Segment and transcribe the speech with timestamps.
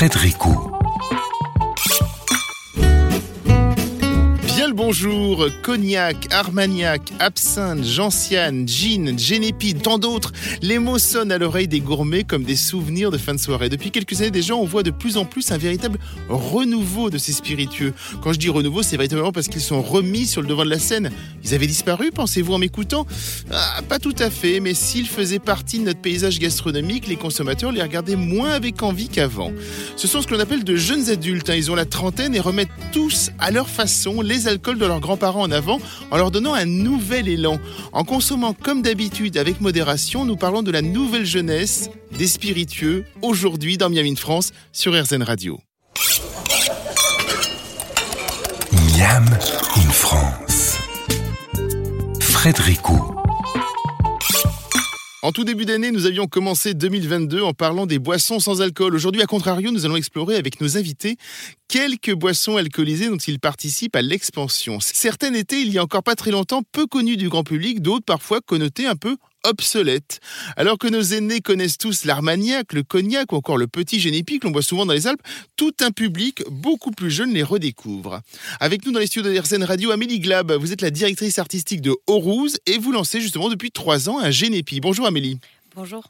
[0.00, 0.69] Frédéric
[4.90, 10.32] bonjour, cognac, armagnac, absinthe, gentiane, gin, génépi, tant d'autres.
[10.62, 13.68] Les mots sonnent à l'oreille des gourmets comme des souvenirs de fin de soirée.
[13.68, 17.32] Depuis quelques années déjà, on voit de plus en plus un véritable renouveau de ces
[17.32, 17.94] spiritueux.
[18.20, 20.80] Quand je dis renouveau, c'est véritablement parce qu'ils sont remis sur le devant de la
[20.80, 21.12] scène.
[21.44, 23.06] Ils avaient disparu, pensez-vous en m'écoutant?
[23.52, 27.70] Ah, Pas tout à fait, mais s'ils faisaient partie de notre paysage gastronomique, les consommateurs
[27.70, 29.52] les regardaient moins avec envie qu'avant.
[29.94, 31.48] Ce sont ce que l'on appelle de jeunes adultes.
[31.48, 31.54] Hein.
[31.54, 35.42] Ils ont la trentaine et remettent tous à leur façon les alcools de leurs grands-parents
[35.42, 35.78] en avant
[36.10, 37.58] en leur donnant un nouvel élan.
[37.92, 43.78] En consommant comme d'habitude avec modération, nous parlons de la nouvelle jeunesse des spiritueux aujourd'hui
[43.78, 45.60] dans Miami France sur RZN Radio.
[48.72, 49.24] Miam
[49.76, 50.78] in France.
[52.20, 52.80] Frédéric
[55.22, 58.94] en tout début d'année, nous avions commencé 2022 en parlant des boissons sans alcool.
[58.94, 61.16] Aujourd'hui, à contrario, nous allons explorer avec nos invités
[61.68, 64.78] quelques boissons alcoolisées dont ils participent à l'expansion.
[64.80, 68.06] Certaines étaient, il y a encore pas très longtemps, peu connues du grand public, d'autres
[68.06, 70.20] parfois connotées un peu obsolète.
[70.56, 74.46] Alors que nos aînés connaissent tous l'armagnac, le cognac ou encore le petit génépi que
[74.46, 75.22] l'on boit souvent dans les Alpes,
[75.56, 78.20] tout un public beaucoup plus jeune les redécouvre.
[78.60, 81.94] Avec nous dans les studios de Radio, Amélie Glab, vous êtes la directrice artistique de
[82.06, 84.80] Aurouse et vous lancez justement depuis trois ans un génépi.
[84.80, 85.38] Bonjour Amélie.
[85.76, 86.04] Bonjour.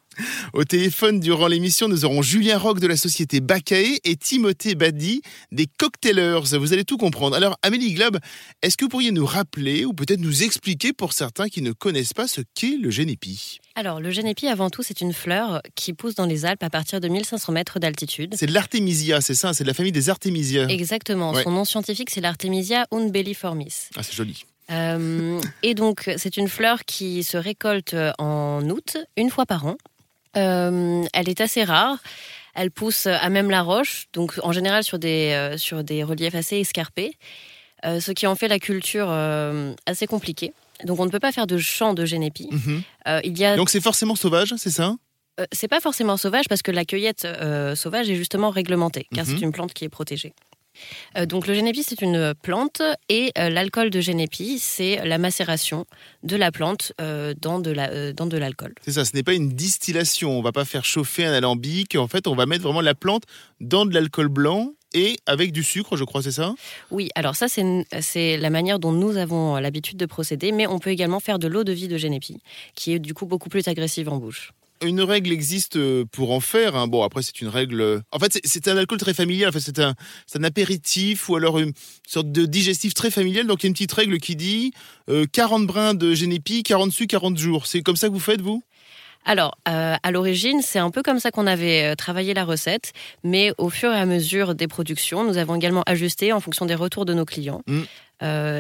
[0.54, 5.20] Au téléphone, durant l'émission, nous aurons Julien Roch de la société Bacae et Timothée Badi
[5.52, 6.58] des Cocktailers.
[6.58, 7.36] Vous allez tout comprendre.
[7.36, 8.18] Alors, Amélie Glab,
[8.62, 12.14] est-ce que vous pourriez nous rappeler ou peut-être nous expliquer pour certains qui ne connaissent
[12.14, 16.14] pas ce qu'est le génépi Alors, le génépi, avant tout, c'est une fleur qui pousse
[16.14, 18.34] dans les Alpes à partir de 1500 mètres d'altitude.
[18.38, 20.68] C'est de l'artémisia, c'est ça C'est de la famille des artémisias.
[20.68, 21.34] Exactement.
[21.34, 23.74] Son nom scientifique, c'est l'artémisia unbelliformis.
[23.96, 24.44] Ah, c'est joli.
[24.70, 29.76] Euh, et donc, c'est une fleur qui se récolte en août, une fois par an.
[30.36, 31.98] Euh, elle est assez rare.
[32.54, 36.34] Elle pousse à même la roche, donc en général sur des, euh, sur des reliefs
[36.34, 37.12] assez escarpés,
[37.84, 39.08] ce qui en fait la culture
[39.86, 40.52] assez compliquée.
[40.84, 42.48] Donc on ne peut pas faire de champ de génépi.
[42.50, 42.82] Mhm.
[43.24, 43.56] il y a...
[43.56, 44.96] Donc c'est forcément sauvage, c'est ça?
[45.52, 47.26] C'est pas forcément sauvage parce que la cueillette
[47.76, 49.32] sauvage est justement réglementée, car mhm.
[49.32, 50.34] c'est une plante qui est protégée.
[51.16, 55.86] Euh, donc le génépi, c'est une plante et euh, l'alcool de génépi, c'est la macération
[56.22, 57.70] de la plante euh, dans de
[58.36, 58.74] l'alcool.
[58.84, 60.38] c'est ça, ce n'est pas une distillation.
[60.38, 61.96] On va pas faire chauffer un alambic.
[61.96, 63.24] En fait, on va mettre vraiment la plante
[63.60, 66.54] dans de l'alcool blanc et avec du sucre, je crois, c'est ça?
[66.90, 70.90] Oui, alors ça, c'est la manière dont nous avons l'habitude de procéder, mais on peut
[70.90, 72.42] également faire de l'eau de vie de génépi,
[72.74, 74.52] qui est du coup beaucoup plus agressive en bouche
[74.82, 76.76] une règle existe euh, pour en faire.
[76.76, 76.88] Hein.
[76.88, 77.80] Bon, après, c'est une règle.
[77.80, 79.52] Euh, en fait, c'est un alcool très familial.
[79.52, 79.94] fait, c'est un,
[80.34, 81.72] un, apéritif ou alors une
[82.06, 83.46] sorte de digestif très familial.
[83.46, 84.72] Donc, il y a une petite règle qui dit
[85.32, 87.66] 40 euh, brins de génépi, 40 su, 40 jours.
[87.66, 88.62] C'est comme ça que vous faites, vous?
[89.26, 93.68] Alors, à l'origine, c'est un peu comme ça qu'on avait travaillé la recette, mais au
[93.68, 97.12] fur et à mesure des productions, nous avons également ajusté en fonction des retours de
[97.12, 97.82] nos clients mmh.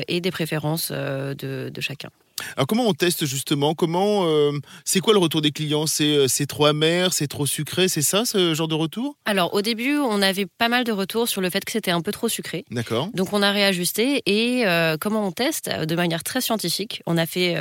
[0.06, 2.10] et des préférences de chacun.
[2.56, 3.74] Alors comment on teste justement?
[3.74, 4.52] Comment euh,
[4.84, 5.84] c'est quoi le retour des clients?
[6.00, 9.16] Euh, C'est trop amer, c'est trop sucré, c'est ça ce genre de retour?
[9.24, 12.00] Alors au début, on avait pas mal de retours sur le fait que c'était un
[12.00, 12.64] peu trop sucré.
[12.70, 13.08] D'accord.
[13.14, 15.70] Donc on a réajusté et euh, comment on teste?
[15.70, 17.02] De manière très scientifique.
[17.06, 17.56] On a fait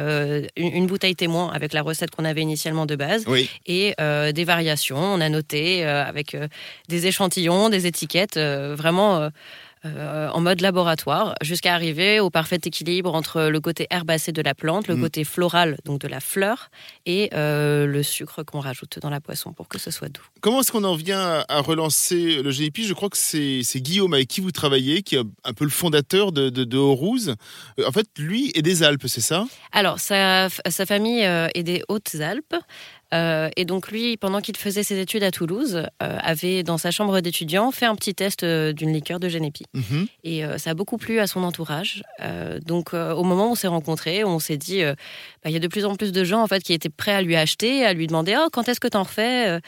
[0.55, 3.25] une, bouteille témoin avec la recette qu'on avait initialement de base
[3.65, 4.97] et des variations.
[4.97, 6.35] On a noté avec
[6.87, 9.29] des échantillons, des étiquettes, vraiment
[9.85, 14.53] euh, en mode laboratoire jusqu'à arriver au parfait équilibre entre le côté herbacé de la
[14.53, 15.01] plante, le mm.
[15.01, 16.69] côté floral donc de la fleur
[17.05, 20.25] et euh, le sucre qu'on rajoute dans la poisson pour que ce soit doux.
[20.41, 24.27] Comment est-ce qu'on en vient à relancer le GNP Je crois que c'est Guillaume avec
[24.27, 27.35] qui vous travaillez, qui est un peu le fondateur de, de, euh,
[27.87, 29.45] En fait, lui est des Alpes, c'est ça?
[29.71, 32.55] Alors, sa, sa famille est des Hautes-Alpes.
[33.13, 36.91] Euh, et donc lui, pendant qu'il faisait ses études à Toulouse, euh, avait dans sa
[36.91, 39.65] chambre d'étudiant fait un petit test euh, d'une liqueur de Génépi.
[39.73, 40.07] Mhm.
[40.23, 42.03] Et ça a beaucoup plu à son entourage.
[42.65, 44.95] donc au moment où on s'est rencontrés, on s'est dit, bah,
[45.45, 47.21] il y a de plus en plus de gens en fait qui étaient prêts à
[47.21, 49.59] lui acheter, à lui demander, oh, quand est-ce que t'en refais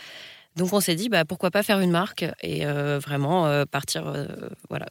[0.55, 4.13] Donc on s'est dit, bah, pourquoi pas faire une marque et vraiment partir,
[4.69, 4.87] voilà.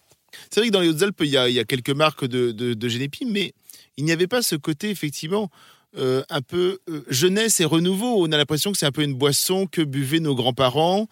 [0.50, 3.52] C'est vrai que dans les Hautes-Alpes, il y, a quelques marques de, de, mais
[3.96, 5.50] il n'y avait pas ce côté effectivement
[5.96, 8.24] euh, un peu euh, jeunesse et renouveau.
[8.24, 11.08] On a l'impression que c'est un peu une boisson que buvaient nos grands-parents.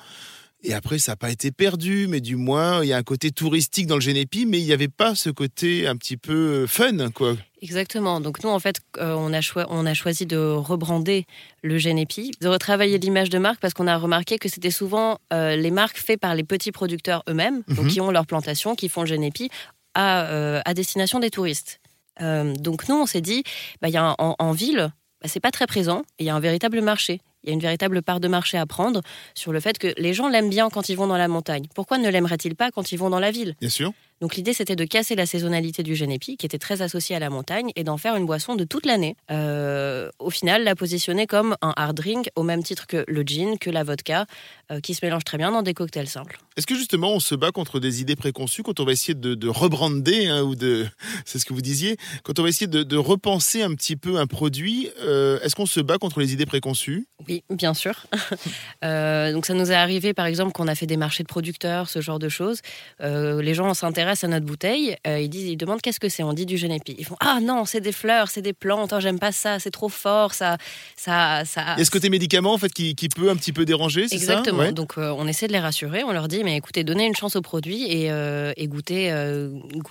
[0.62, 3.32] Et après, ça n'a pas été perdu, mais du moins, il y a un côté
[3.32, 6.66] touristique dans le Génépi, mais il n'y avait pas ce côté un petit peu euh,
[6.69, 7.36] fun, quoi.
[7.60, 8.20] Exactement.
[8.20, 11.26] Donc nous, en fait, on, a on, a choisi de rebrander
[11.62, 15.72] le Génépi, de retravailler l'image de marque, parce qu'on a remarqué que c'était souvent les
[15.72, 17.88] marques faites par les petits producteurs eux-mêmes, mhm.
[17.88, 19.50] qui ont leur plantation, qui font le Génépi
[19.94, 21.81] à, à destination des touristes.
[22.20, 23.43] Euh, donc nous, on s'est dit,
[23.81, 23.88] bah,
[24.19, 27.20] en, ville, bah, c'est pas très présent, il y a un véritable marché.
[27.44, 29.00] Il y a une véritable part de marché à prendre
[29.35, 31.67] sur le fait que les gens l'aiment bien quand ils vont dans la montagne.
[31.75, 33.55] Pourquoi ne l'aimeraient-ils pas quand ils vont dans la ville?
[33.61, 33.93] Bien sûr.
[34.20, 37.31] Donc l'idée c'était de casser la saisonnalité du Genepi, qui était très associée à la
[37.31, 39.17] montagne, et d'en faire une boisson de toute l'année.
[39.31, 43.59] Euh, au final, la positionner comme un hard drink, au même titre que le gin,
[43.59, 44.26] que la vodka,
[44.73, 46.38] euh, qui se mélange très bien dans des cocktails simples.
[46.56, 49.35] Est-ce que justement on se bat contre des idées préconçues quand on va essayer de,
[49.35, 50.87] de rebrander, hein, ou de,
[51.25, 54.19] c'est ce que vous disiez, quand on va essayer de, de repenser un petit peu
[54.19, 57.06] un produit, euh, est-ce qu'on se bat contre les idées préconçues?
[57.29, 58.06] Oui, bien sûr.
[58.82, 62.00] donc ça nous est arrivé par exemple qu'on a fait des marchés de producteurs, ce
[62.00, 62.61] genre de choses.
[63.00, 66.22] les gens s'intéressent à notre bouteille, euh, ils disent, ils demandent qu'est-ce que c'est?
[66.22, 66.94] On dit du genépi.
[66.99, 68.93] Ils font ah non, c'est des fleurs, c'est des plantes.
[68.94, 70.56] Oh, j'aime pas ça, c'est trop fort, ça,
[70.96, 71.75] ça, ça.
[71.76, 74.08] Il y a ce côté médicament en fait qui, qui peut un petit peu déranger,
[74.08, 74.38] c'est ça?
[74.38, 74.72] Exactement.
[74.72, 76.05] Donc euh, on essaie de les rassurer.
[76.05, 79.12] On leur dit mais écoutez, donnez une chance au produit et, euh, et goûtez,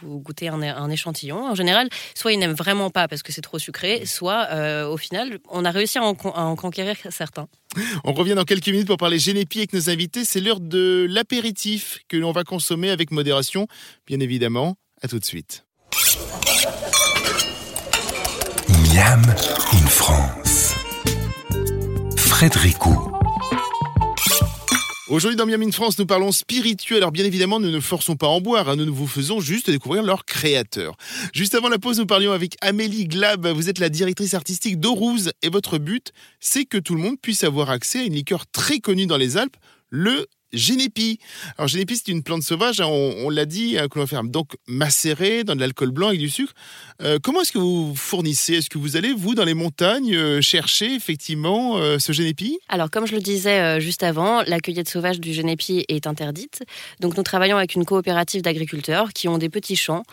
[0.03, 1.45] goûtez un, un, échantillon.
[1.45, 4.47] En général, soit ils n'aiment vraiment pas parce que c'est trop sucré, soit
[4.87, 7.47] au final, on a réussi à en, à en conquérir certains.
[8.03, 10.25] On revient dans quelques minutes pour parler génépi avec nos invités.
[10.25, 13.67] C'est l'heure de l'apéritif que l'on va consommer avec modération,
[14.07, 14.77] bien évidemment.
[15.03, 15.65] À tout de suite.
[18.69, 19.21] Miam
[19.73, 20.73] in France.
[22.15, 22.77] Frédéric
[25.09, 26.97] Aujourd'hui dans Miam in France, nous parlons spirituel.
[26.97, 28.75] Alors bien évidemment, nous ne forçons pas en boire, hein.
[28.75, 30.95] nous vous faisons juste découvrir leur créateur.
[31.33, 33.45] Juste avant la pause, nous parlions avec Amélie Glab.
[33.47, 37.43] Vous êtes la directrice artistique d'Aurouze et votre but, c'est que tout le monde puisse
[37.43, 39.57] avoir accès à une liqueur très connue dans les Alpes,
[39.89, 41.19] le Génépi.
[41.57, 45.43] Alors Génépi, c'est une plante sauvage, hein, on, l'a dit, hein, que l'on donc macérer
[45.43, 46.53] dans de l'alcool blanc avec du sucre.
[47.01, 48.55] Euh, comment est-ce que vous fournissez?
[48.55, 52.89] Est-ce que vous allez, vous, dans les montagnes, euh, chercher effectivement euh, ce Génépi Alors,
[52.89, 56.63] comme je le disais juste avant, la cueillette sauvage du Génépi est interdite.
[56.99, 60.03] Donc, nous travaillons avec une coopérative d'agriculteurs qui ont des petits champs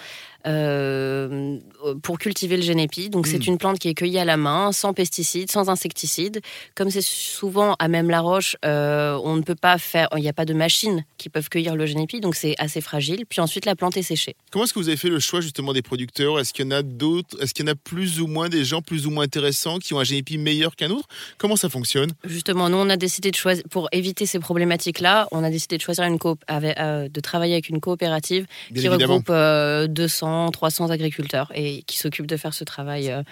[0.47, 1.59] euh,
[2.03, 3.09] pour cultiver le génépi.
[3.09, 3.53] Donc c'est hmm.
[3.53, 6.41] une plante qui est cueillie à la main, sans pesticides, sans insecticides.
[6.75, 10.29] Comme c'est souvent à même la roche, euh, on ne peut pas faire, il n'y
[10.29, 13.25] a pas de machines qui peuvent cueillir le génépi, donc c'est assez fragile.
[13.29, 14.37] Puis ensuite la plante est séchée.
[14.51, 16.39] Comment est-ce que vous avez fait le choix justement des producteurs?
[16.39, 17.41] Est-ce qu'il y en a d'autres?
[17.41, 19.95] Est-ce qu'il y en a plus ou moins des gens plus ou moins intéressants qui
[19.95, 21.09] ont un génépi meilleur qu'un autre?
[21.39, 22.11] Comment ça fonctionne?
[22.25, 25.83] Justement, nous on a décidé de choisir pour éviter ces problématiques-là, on a décidé de
[25.83, 31.51] choisir une coop, avec, euh, de travailler avec une coopérative qui regroupe 200 300 agriculteurs
[31.55, 33.23] et qui s'occupent de faire ce travail euh,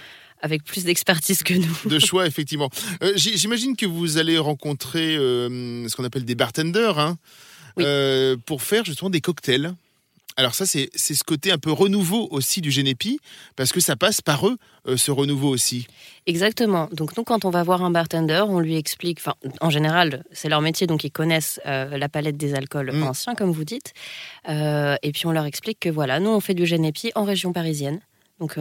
[0.41, 1.77] avec plus d'expertise que nous.
[1.87, 2.71] De choix, effectivement.
[3.03, 7.17] Euh, j'imagine que vous allez rencontrer euh, ce qu'on appelle des bartenders hein,
[8.47, 9.75] pour faire justement des cocktails.
[10.37, 13.21] Alors ça, c'est ce côté un peu renouveau aussi du Génépi,
[13.57, 14.57] parce que ça passe par eux,
[14.97, 15.87] ce renouveau aussi.
[16.27, 16.89] Exactement.
[16.93, 20.49] Donc nous, quand on va voir un bartender, on lui explique, enfin, en général, c'est
[20.49, 23.03] leur métier, donc ils connaissent la palette des alcools mm.
[23.03, 23.93] anciens, comme vous dites.
[24.49, 28.01] et puis on leur explique que voilà, nous, on fait du Génépi en région parisienne.
[28.41, 28.59] Donc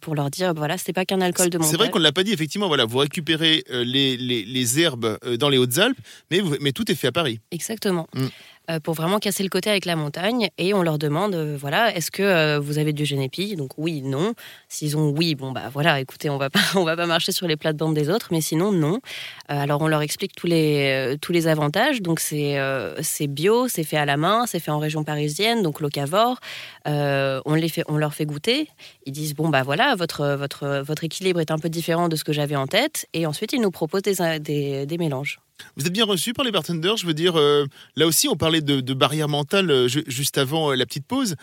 [0.00, 1.70] pour leur dire, voilà, c'est pas qu'un alcool de montagne.
[1.70, 5.18] C'est vrai qu'on ne l'a pas dit, effectivement, voilà, vous récupérez les, les, les, herbes
[5.38, 5.98] dans les Hautes-Alpes,
[6.30, 7.40] mais, mais tout est fait à Paris.
[7.50, 8.06] Exactement.
[8.14, 8.26] Mm.
[8.70, 10.48] Euh, pour vraiment casser le côté avec la montagne.
[10.56, 13.56] Et on leur demande, euh, voilà, est-ce que euh, vous avez du génépi?
[13.56, 14.32] Donc oui, non.
[14.70, 17.46] S'ils ont oui, bon bah voilà, écoutez, on va pas, on va pas marcher sur
[17.46, 19.00] les plates-bandes des autres, mais sinon non.
[19.48, 22.00] alors on leur explique tous les tous les avantages.
[22.00, 22.56] Donc c'est
[23.02, 26.38] c'est bio, c'est fait à la main, c'est fait en région parisienne, donc locavore.
[26.86, 28.68] on les fait, on leur fait goûter.
[29.04, 32.24] Ils disent bon bah voilà, votre votre votre équilibre est un peu différent de ce
[32.24, 33.06] que j'avais en tête.
[33.12, 35.43] Et ensuite ils nous proposent des, des, des mélanges.
[35.76, 36.96] Vous êtes bien reçu par les bartenders.
[36.96, 40.76] Je veux dire, euh, là aussi, on parlait de, barrière mentale euh, juste avant euh,
[40.76, 41.36] la petite pause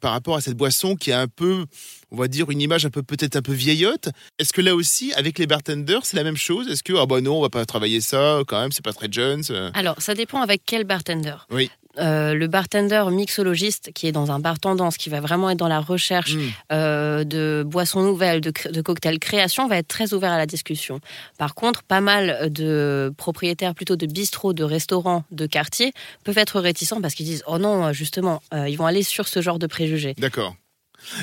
[0.00, 1.66] par rapport à cette boisson qui a un peu,
[2.12, 4.10] on va dire, une image un peu peut-être un peu vieillotte.
[4.38, 6.68] Est-ce que là aussi, avec les bartenders, c'est la même chose?
[6.68, 9.10] Est-ce que ah bah non, on va pas travailler ça quand même, c'est pas très
[9.10, 9.42] jeune
[9.74, 11.34] Alors, ça dépend avec quel bartender.
[11.50, 11.70] Oui.
[11.98, 15.68] Euh, le bartender mixologiste qui est dans un bar tendance, qui va vraiment être dans
[15.68, 16.40] la recherche mm.
[16.72, 21.00] euh, de boissons nouvelles, de, de, cocktails création, va être très ouvert à la discussion.
[21.36, 25.92] Par contre, pas mal de propriétaires plutôt de bistrots, de restaurants, de quartiers
[26.24, 29.42] peuvent être réticents parce qu'ils disent oh non, justement, euh, ils vont aller sur ce
[29.42, 30.14] genre de préjugés.
[30.16, 30.56] D'accord.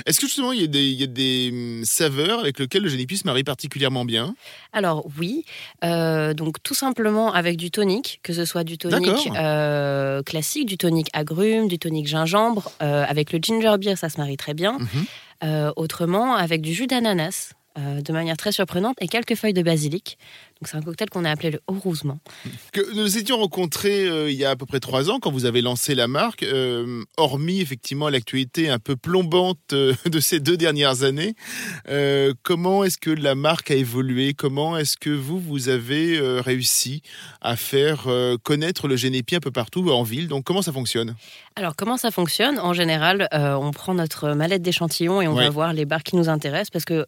[0.05, 4.05] Est-ce que justement il y, a des, hum, saveurs avec lesquelles le génipus marie particulièrement
[4.05, 4.35] bien?
[4.73, 5.45] Alors oui,
[5.83, 10.77] euh, donc tout simplement avec du tonique, que ce soit du tonique euh, classique, du
[10.77, 14.77] tonique agrumes, du tonique gingembre, euh, avec le ginger beer ça se marie très bien.
[14.79, 15.71] Mhm.
[15.77, 17.53] autrement avec du jus d'ananas.
[17.77, 20.17] de manière très surprenante et quelques feuilles de basilic.
[20.61, 22.19] Donc c'est un cocktail qu'on a appelé le Heureusement.
[22.73, 25.45] Que nous étions rencontrés euh, il y a à peu près trois ans quand vous
[25.45, 30.57] avez lancé la marque, euh, hormis effectivement l'actualité un peu plombante euh, de ces deux
[30.57, 31.35] dernières années.
[32.43, 34.33] comment est-ce que la marque a évolué?
[34.33, 37.01] Comment est-ce que vous, vous avez réussi
[37.41, 38.07] à faire
[38.43, 40.27] connaître le Génépi un peu partout en ville?
[40.27, 41.15] Donc comment ça fonctionne?
[41.55, 42.59] Alors comment ça fonctionne?
[42.59, 46.29] En général, on prend notre mallette d'échantillons et on va voir les bars qui nous
[46.29, 47.05] intéressent parce que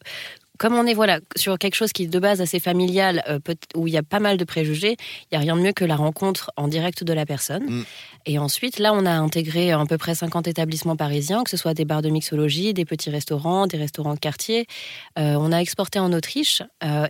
[0.61, 3.41] comme on est voilà sur quelque chose qui est de base assez familial,
[3.73, 5.83] où il y a pas mal de préjugés, il n'y a rien de mieux que
[5.83, 7.63] la rencontre en direct de la personne.
[7.63, 7.85] Mm.
[8.27, 11.73] Et ensuite, là, on a intégré à peu près 50 établissements parisiens, que ce soit
[11.73, 14.67] des bars de mixologie, des petits restaurants, des restaurants de quartier.
[15.15, 16.61] on a exporté en Autriche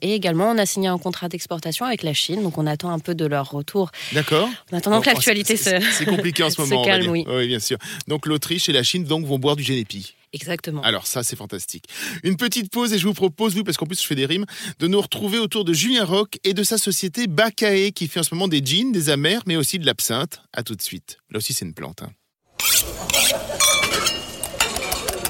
[0.02, 2.44] et également on a signé un contrat d'exportation avec la Chine.
[2.44, 3.92] Donc on attend un peu de leur retour.
[4.14, 4.48] D'accord.
[4.72, 5.78] En attendant que l'actualité se.
[5.92, 6.82] C'est compliqué en ce moment.
[6.82, 7.26] Se calme, oui.
[7.28, 7.78] Oui, bien sûr.
[8.08, 10.16] Donc l'Autriche et la Chine donc vont boire du Génépi.
[10.34, 10.82] Exactement.
[10.82, 11.86] Alors ça, c'est fantastique.
[12.24, 14.46] Une petite pause et je vous propose, oui, parce qu'en plus je fais des rimes,
[14.80, 18.24] de nous retrouver autour de Julien Roch et de sa société Bacae qui fait en
[18.24, 20.42] ce moment des jeans, des amers, mais aussi de l'absinthe.
[20.54, 21.18] À tout de suite.
[21.30, 22.04] Là aussi, c'est une plante.
[22.04, 22.12] Hein.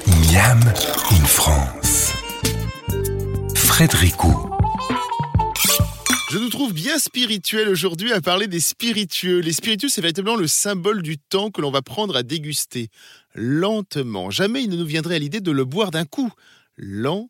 [0.06, 0.60] Miam
[1.10, 2.12] in France.
[3.54, 4.51] Frédéricot.
[6.32, 9.40] Je nous trouve bien spirituel aujourd'hui à parler des spiritueux.
[9.40, 12.88] Les spiritueux, c'est véritablement le symbole du temps que l'on va prendre à déguster.
[13.34, 14.30] Lentement.
[14.30, 16.32] Jamais il ne nous viendrait à l'idée de le boire d'un coup.
[16.78, 17.28] Lentement.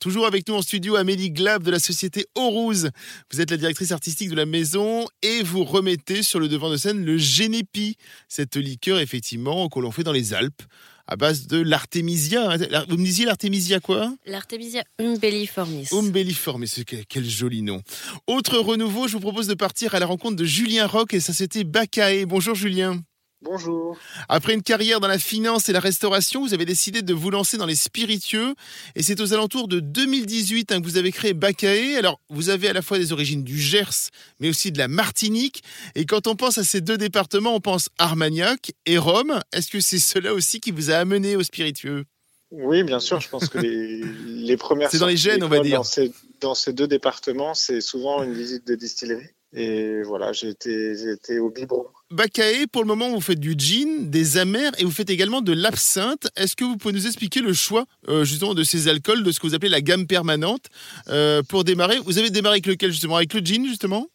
[0.00, 2.90] Toujours avec nous en studio, Amélie Glab de la société Aurouse.
[3.32, 6.76] Vous êtes la directrice artistique de la maison et vous remettez sur le devant de
[6.76, 7.96] scène le Génépi,
[8.28, 10.62] cette liqueur effectivement que l'on fait dans les Alpes
[11.06, 12.56] à base de l'artémisia.
[12.88, 14.12] Vous me disiez l'artémisia quoi?
[14.26, 15.88] L'artémisia umbelliformis.
[15.92, 16.72] Umbelliformis,
[17.08, 17.80] quel joli nom.
[18.26, 21.32] Autre renouveau, je vous propose de partir à la rencontre de Julien Roch et sa
[21.32, 22.24] société Bacae.
[22.26, 23.00] Bonjour Julien.
[23.48, 23.96] Bonjour.
[24.28, 27.56] Après une carrière dans la finance et la restauration, vous avez décidé de vous lancer
[27.56, 28.54] dans les spiritueux.
[28.96, 31.96] Et c'est aux alentours de 2018 hein, que vous avez créé Bacae.
[31.96, 34.10] Alors, vous avez à la fois des origines du Gers,
[34.40, 35.62] mais aussi de la Martinique.
[35.94, 39.40] Et quand on pense à ces deux départements, on pense Armagnac et Rome.
[39.52, 42.04] Est-ce que c'est cela aussi qui vous a amené aux spiritueux?
[42.50, 43.20] Oui, bien sûr.
[43.20, 44.90] Je pense que les, les premières.
[44.90, 45.78] C'est dans les gènes, on va dire.
[45.78, 49.35] Dans ces, dans ces deux départements, c'est souvent une visite de distillerie.
[49.58, 51.86] Et voilà, j'ai été, été au biberon.
[52.10, 55.54] Bacae, pour le moment, vous faites du gin, des amers et vous faites également de
[55.54, 56.28] l'absinthe.
[56.36, 59.40] Est-ce que vous pouvez nous expliquer le choix euh, justement de ces alcools, de ce
[59.40, 60.66] que vous appelez la gamme permanente
[61.08, 61.98] euh, pour démarrer?
[62.00, 63.16] Vous avez démarré avec lequel justement?
[63.16, 64.08] Avec le gin justement?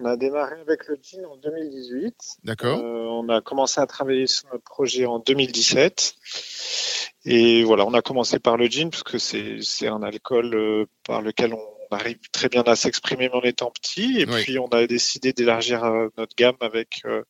[0.00, 2.14] On a démarré avec le gin en 2018.
[2.42, 2.80] D'accord.
[2.80, 6.16] Euh, on a commencé à travailler sur notre projet en 2017.
[7.26, 11.54] Et voilà, on a commencé par le gin parce que c'est un alcool par lequel
[11.54, 14.20] on on arrive très bien à s'exprimer en étant petit.
[14.20, 17.22] Et puis, on a décidé d'élargir euh, notre gamme avec euh,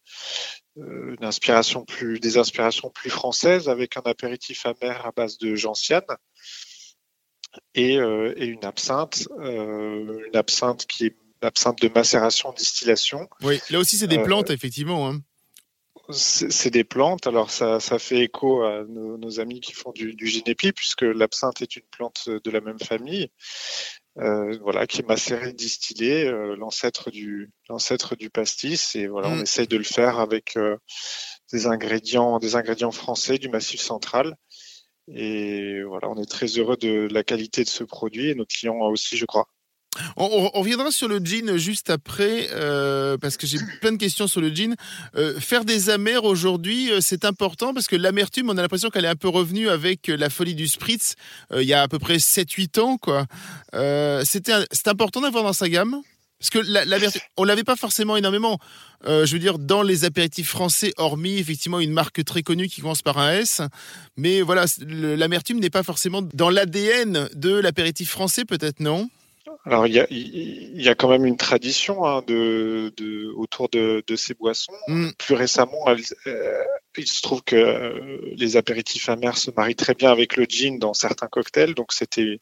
[0.79, 5.55] euh, une inspiration plus, des inspirations plus françaises, avec un apéritif amer à base de
[5.55, 6.03] gentiane
[7.75, 13.29] et, une absinthe, une absinthe qui est une absinthe de macération, distillation.
[13.43, 15.09] Oui, là aussi, c'est des plantes, effectivement.
[15.09, 15.21] Hein.
[16.13, 17.27] C'est des plantes.
[17.27, 21.77] Alors ça, fait écho à nos, amis qui font du, du génépi, puisque l'absinthe est
[21.77, 23.31] une plante de la même famille.
[24.21, 28.95] Euh, voilà, qui est macéré, distillé, euh, l'ancêtre du l'ancêtre du pastis.
[28.95, 29.43] Et voilà, on mm.
[29.43, 30.77] essaye de le faire avec euh,
[31.53, 34.37] des ingrédients, des ingrédients français du Massif Central.
[35.09, 38.79] Et voilà, on est très heureux de la qualité de ce produit et nos clients
[38.81, 39.49] aussi, je crois.
[40.17, 44.41] On, reviendra sur le jean juste après, euh, parce que j'ai plein de questions sur
[44.41, 44.77] le jean.
[45.17, 49.05] Euh, faire des amers aujourd'hui, euh, c'est important, parce que l'amertume, on a l'impression qu'elle
[49.05, 51.15] est un peu revenue avec la folie du spritz
[51.57, 52.99] il y a à peu près 7-8 ans.
[52.99, 53.27] quoi.
[53.73, 56.01] c'est important d'avoir dans sa gamme
[56.39, 58.59] parce que l'amertume, on l'avait pas forcément énormément.
[59.05, 63.03] je veux dire, dans les apéritifs français, hormis effectivement une marque très connue qui commence
[63.03, 63.61] par un S.
[64.17, 69.11] Mais voilà, l'amertume n'est pas forcément dans l'ADN de l'apéritif français, peut-être, non?
[69.65, 74.03] Alors il y a, y a, quand même une tradition hein, de, de, autour de,
[74.07, 74.73] de, ces boissons.
[74.89, 75.11] Mm.
[75.19, 76.65] Plus récemment, euh,
[76.97, 80.79] il se trouve que euh, les apéritifs amers se marient très bien avec le gin
[80.79, 82.41] dans certains cocktails, donc c'était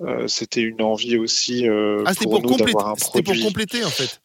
[0.00, 4.20] euh, c'était une envie aussi ah, pour, nous d'avoir un produit pour compléter en fait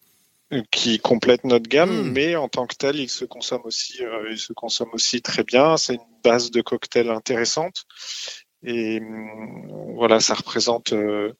[0.71, 2.11] qui complète notre gamme, mm.
[2.11, 3.99] mais en tant que tel, il se consomme aussi,
[4.29, 5.75] il se consomme aussi très bien.
[5.75, 7.83] C'est une base de cocktail intéressante.
[8.63, 11.33] Et hum, voilà, ça représente euh,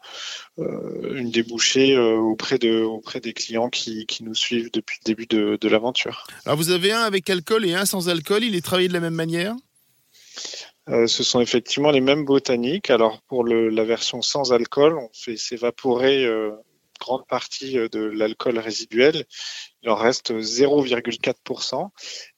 [0.60, 5.06] euh, une débouchée euh, auprès, de, auprès des clients qui, qui nous suivent depuis le
[5.06, 6.26] début de, de l'aventure.
[6.46, 9.00] Alors vous avez un avec alcool et un sans alcool, il est travaillé de la
[9.00, 9.56] même manière?
[10.90, 12.90] Ce sont effectivement les mêmes botaniques.
[12.90, 16.52] Alors pour le, la version sans alcool, on fait s'évaporer euh,
[16.98, 19.26] grande partie de l'alcool résiduel.
[19.84, 21.90] Il en reste 0,4%,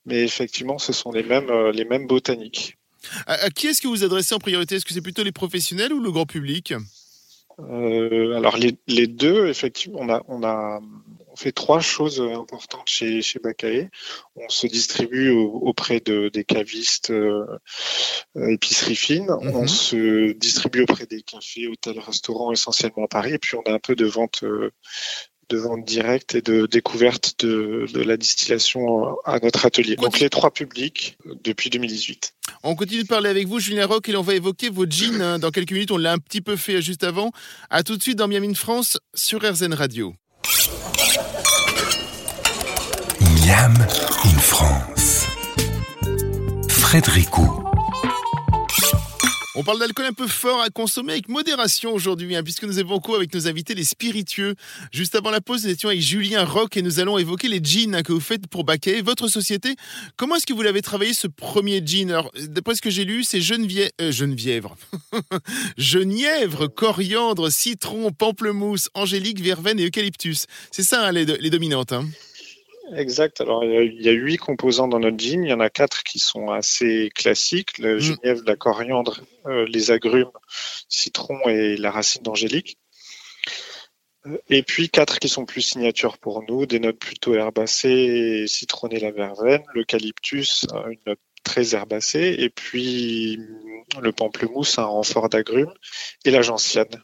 [0.05, 2.78] mais effectivement, ce sont les mêmes, les mêmes botaniques.
[3.27, 4.75] À, qui est-ce que vous adressez en priorité?
[4.75, 6.73] Est-ce que c'est plutôt les professionnels ou le grand public?
[7.59, 10.79] Euh, alors les, deux, effectivement, on a, on a
[11.35, 13.89] fait trois choses importantes chez, chez Bacae.
[14.35, 17.45] On se distribue auprès de, des cavistes euh,
[18.35, 19.31] épiceries fines.
[19.41, 19.67] On mhm.
[19.67, 23.33] se distribue auprès des cafés, hôtels, restaurants essentiellement à Paris.
[23.33, 24.71] Et puis on a un peu de vente euh,
[25.49, 29.95] de vente directe et de découverte de, la distillation à notre atelier.
[29.95, 32.33] Donc les trois publics depuis 2018.
[32.63, 35.39] On continue de parler avec vous, Julien Rock, et on va évoquer vos jeans hein.
[35.39, 35.91] dans quelques minutes.
[35.91, 37.31] On l'a un petit peu fait juste avant.
[37.69, 40.13] À tout de suite dans Miami France sur RZN Radio.
[43.21, 43.73] Miam
[44.25, 45.25] in France.
[46.67, 47.29] Frédéric
[49.59, 53.15] on parle d'alcool un peu fort à consommer avec modération aujourd'hui, hein, puisque nous évoquons
[53.15, 54.55] avec nos invités les spiritueux.
[54.93, 57.93] Juste avant la pause, nous étions avec Julien Rock et nous allons évoquer les jeans
[57.93, 59.01] hein, que vous faites pour Baquet.
[59.01, 59.75] Votre société,
[60.15, 62.09] comment est-ce que vous l'avez travaillé ce premier jean?
[62.09, 64.77] Alors, d'après ce que j'ai lu, c'est Geneviève, euh, Genevièvre,
[66.73, 70.45] coriandre, citron, pamplemousse, angélique, verveine et eucalyptus.
[70.71, 71.91] C'est ça hein, les, dominantes.
[72.95, 73.41] Exact.
[73.41, 75.43] Alors, il y a huit composants dans notre jean.
[75.43, 77.77] Il y en a quatre qui sont assez classiques.
[77.77, 77.99] Le mm.
[77.99, 80.31] genièvre, la coriandre, euh, les agrumes,
[80.87, 82.77] citron et la racine d'angélique.
[84.25, 88.99] Euh, et puis quatre qui sont plus signatures pour nous, des notes plutôt herbacées, citronnées
[88.99, 93.39] la verveine, l'eucalyptus, euh, une note très herbacée, et puis
[94.01, 95.73] le pamplemousse, un renfort d'agrumes,
[96.25, 97.03] et la gentiane.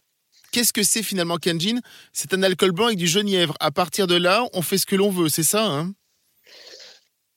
[0.55, 1.81] Qu'est-ce que c'est finalement gin
[2.13, 3.57] C'est un alcool blanc avec du genièvre.
[3.59, 5.93] À partir de là, on fait ce que l'on veut, c'est ça hein?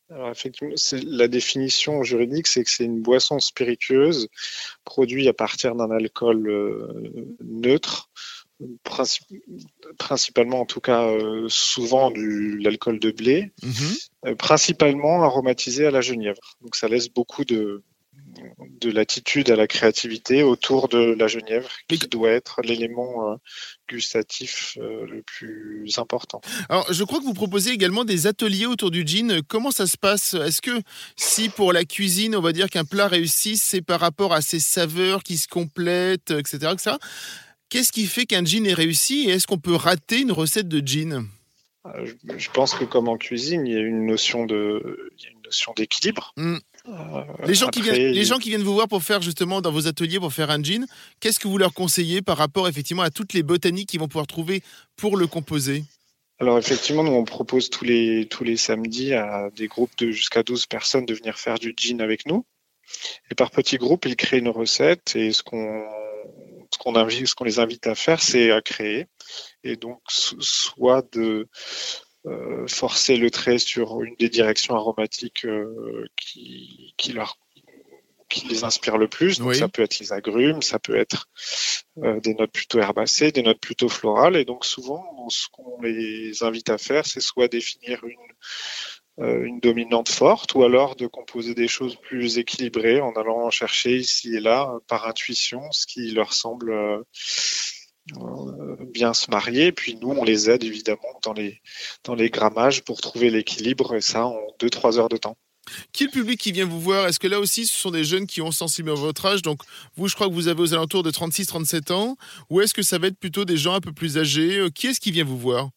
[0.09, 0.73] Alors effectivement,
[1.03, 4.29] la définition juridique, c'est que c'est une boisson spiritueuse
[4.85, 8.09] produite à partir d'un alcool euh, neutre,
[9.99, 13.73] principalement en tout cas euh, souvent de l'alcool de blé, mhm.
[14.27, 16.57] euh, principalement aromatisé à la genièvre.
[16.61, 17.83] Donc ça laisse beaucoup de,
[18.81, 23.37] de l'attitude à la créativité autour de la genièvre, qui doit être l'élément euh,
[23.89, 26.41] gustatif euh, le plus important.
[26.69, 29.43] Alors, je crois que vous proposez également des ateliers autour du gin.
[29.47, 30.35] Comment ça se passe?
[30.35, 30.81] Est-ce que
[31.17, 34.61] si pour la cuisine, on va dire qu'un plat réussit, c'est par rapport à ses
[34.61, 36.73] saveurs qui se complètent, etc.
[37.69, 39.29] Qu'est-ce qui fait qu'un gin est réussi?
[39.29, 41.27] Et est-ce qu'on peut rater une recette de gin
[41.87, 45.73] euh, je pense que comme en cuisine, il y a une notion de, une notion
[45.77, 46.33] d'équilibre.
[46.37, 46.57] Hmm.
[46.89, 49.73] Euh, les, gens qui viennent, les gens qui viennent vous voir pour faire justement dans
[49.73, 50.87] vos ateliers pour faire un jean,
[51.21, 54.27] qu'est-ce que vous leur conseillez par rapport effectivement à toutes les botaniques qu'ils vont pouvoir
[54.27, 54.63] trouver
[54.97, 55.85] pour le composer?
[56.39, 60.43] Alors effectivement, nous on propose tous les tous les samedis à des groupes de jusqu'à
[60.43, 62.45] 12 personnes de venir faire du jean avec nous.
[63.31, 65.85] Et par petits groupes, ils créent une recette et ce qu'on
[66.73, 69.07] ce qu'on invite, ce qu'on les invite à faire, c'est à créer.
[69.65, 71.49] Et donc soit de
[72.69, 77.39] forcer le trait sur une des directions aromatiques euh, qui, qui, leur,
[78.29, 79.39] qui les inspire le plus.
[79.39, 81.29] Donc ça peut être les agrumes, ça peut être
[81.99, 84.37] euh, des notes plutôt herbacées, des notes plutôt florales.
[84.37, 88.17] Et donc souvent, ce qu'on les invite à faire, c'est soit définir une,
[89.47, 94.37] une dominante forte ou alors de composer des choses plus équilibrées en allant chercher ici
[94.37, 97.03] et là par intuition ce qui leur semble euh,
[98.93, 99.73] bien se marier.
[99.73, 101.61] Puis nous, on les aide évidemment dans les,
[102.05, 105.37] dans les grammages pour trouver l'équilibre et ça en 2-3 heures de temps.
[105.93, 107.07] Qui est le public qui vient vous voir?
[107.07, 109.43] Est-ce que là aussi, ce sont des jeunes qui ont sensiblement votre âge?
[109.43, 109.61] Donc,
[109.97, 112.17] vous, je crois que vous avez aux alentours de 36-37 ans.
[112.51, 114.57] Ou est-ce que ça va être plutôt des gens un peu plus âgés?
[114.57, 115.69] Euh, Qui est-ce qui vient vous voir?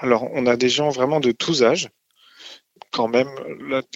[0.00, 1.88] Alors, on a des gens vraiment de tous âges.
[2.92, 3.28] Quand même,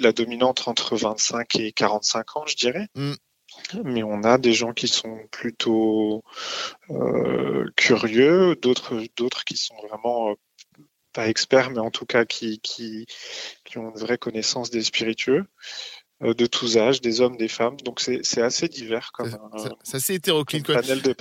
[0.01, 2.89] la, dominante entre 25 et 45 ans, je dirais.
[2.95, 3.15] Mm
[3.85, 6.23] mais on a des gens qui sont plutôt
[6.91, 10.35] euh, curieux, d'autres d'autres qui sont vraiment euh,
[11.13, 13.07] pas experts, mais en tout cas qui, qui,
[13.65, 15.47] qui ont une vraie connaissance des spiritueux.
[16.23, 17.77] Euh, de tous âges, des hommes, des femmes.
[17.85, 19.37] Donc c'est assez divers comme,
[19.85, 20.65] c'est assez hétéroclite.
[20.65, 21.15] Comme, Panel de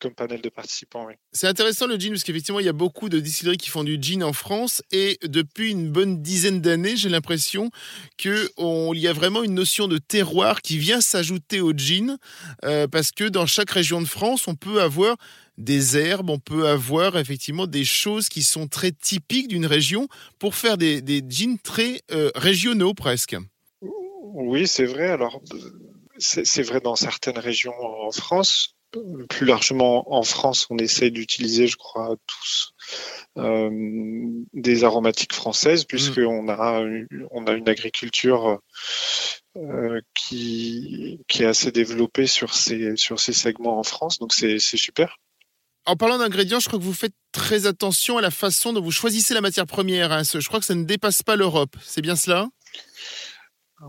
[0.00, 1.06] comme panel de participants.
[1.06, 1.14] Oui.
[1.30, 3.98] C'est intéressant le gin parce qu'effectivement il y a beaucoup de distilleries qui font du
[4.00, 7.70] gin en France et depuis une bonne dizaine d'années j'ai l'impression
[8.16, 8.48] qu'il
[8.94, 12.18] y a vraiment une notion de terroir qui vient s'ajouter au gin
[12.64, 15.16] euh, parce que dans chaque région de France on peut avoir
[15.56, 20.08] des herbes, on peut avoir effectivement des choses qui sont très typiques d'une région
[20.40, 23.36] pour faire des, des jeans très euh, régionaux presque.
[24.38, 25.08] Oui, c'est vrai.
[25.08, 25.40] Alors,
[26.18, 28.74] c'est vrai dans certaines régions en France.
[29.30, 32.72] Plus largement en France, on essaie d'utiliser, je crois, tous
[33.38, 33.70] euh,
[34.52, 35.86] des aromatiques françaises, mm.
[35.86, 36.84] puisqu'on a,
[37.30, 38.60] on a une agriculture
[39.56, 44.18] euh, qui, qui est assez développée sur ces, sur ces segments en France.
[44.18, 45.16] Donc, c'est super.
[45.86, 48.92] En parlant d'ingrédients, je crois que vous faites très attention à la façon dont vous
[48.92, 50.12] choisissez la matière première.
[50.12, 50.24] Hein.
[50.24, 51.74] Je crois que ça ne dépasse pas l'Europe.
[51.82, 52.48] C'est bien cela?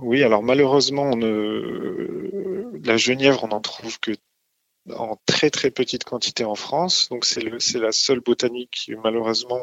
[0.01, 4.11] Oui, alors malheureusement, la genièvre, on n'en trouve que
[4.95, 7.09] en très très petite quantité en France.
[7.09, 9.59] Donc c'est la seule botanique qui malheureusement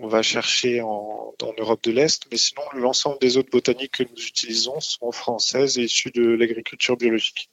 [0.00, 4.22] on va chercher en, Europe de l'Est, mais sinon l'ensemble des autres botaniques que nous
[4.26, 7.50] utilisons sont françaises et issues de l'agriculture biologique.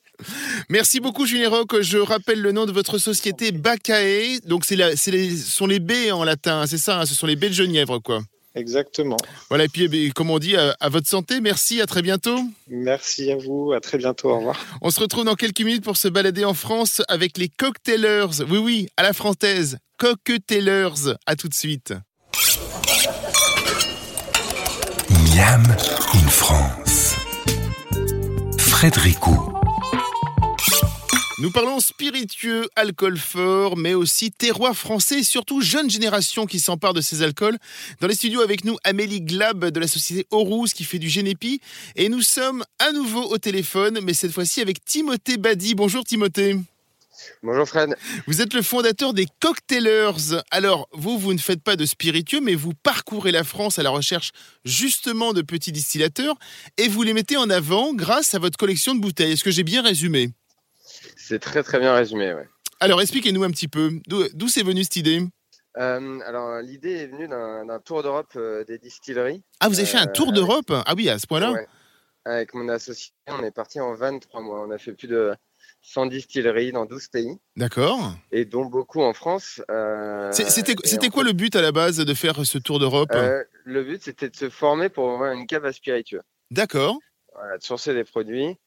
[0.69, 1.49] Merci beaucoup Julien.
[1.81, 4.39] Je rappelle le nom de votre société Bacae.
[4.45, 7.35] Donc c'est ce sont les baies en latin, hein, c'est ça, hein, ce sont les
[7.35, 8.21] baies de Genièvre quoi.
[8.55, 9.17] Exactement.
[9.49, 11.41] Voilà, et puis, eh comme on dit, à, votre santé.
[11.41, 12.39] Merci, à très bientôt.
[12.67, 14.59] Merci à vous, à très bientôt, au revoir.
[14.81, 18.41] On se retrouve dans quelques minutes pour se balader en France avec les cocktailers.
[18.49, 19.77] Oui, oui, à la française.
[19.97, 21.17] Cocktailers.
[21.25, 21.93] À tout de suite.
[25.09, 25.63] Miam
[26.13, 27.15] in France.
[28.59, 29.52] Frédéricou.
[31.39, 36.93] Nous parlons spiritueux, alcool fort, mais aussi terroir français et surtout jeune génération qui s'empare
[36.93, 37.57] de ces alcools.
[38.01, 41.59] Dans les studios avec nous, Amélie Glab de la société Aurousse qui fait du Génépi.
[41.95, 45.73] Et nous sommes à nouveau au téléphone, mais cette fois-ci avec Timothée Badi.
[45.73, 46.55] Bonjour Timothée.
[47.41, 47.95] Bonjour Fred.
[48.27, 50.43] Vous êtes le fondateur des Cocktailers.
[50.51, 53.89] Alors, vous, vous ne faites pas de spiritueux, mais vous parcourez la France à la
[53.89, 54.33] recherche
[54.65, 56.35] justement de petits distillateurs
[56.77, 59.31] et vous les mettez en avant grâce à votre collection de bouteilles.
[59.31, 60.29] Est-ce que j'ai bien résumé?
[61.23, 62.47] C'est très très bien résumé, ouais.
[62.79, 65.21] Alors expliquez-nous un petit peu, d'où c'est venu cette idée?
[65.77, 69.41] Euh, alors, l'idée est venue d'un tour d'Europe euh, des distilleries.
[69.59, 70.71] Ah, vous avez fait un tour euh, d'Europe?
[70.71, 71.53] Ah oui, à ce point-là
[72.25, 74.65] Avec mon associé, on est parti en 23 mois.
[74.67, 75.33] On a fait plus de
[75.81, 77.37] 100 distilleries dans 12 pays.
[77.55, 78.13] D'accord.
[78.31, 79.61] Et dont beaucoup en France.
[80.31, 83.13] c'était quoi le but à la base de faire ce tour d'Europe?
[83.65, 86.21] Le but, c'était de se former pour avoir une cave à spiritueux.
[86.51, 86.99] D'accord.
[87.33, 88.57] Voilà, de sourcer des produits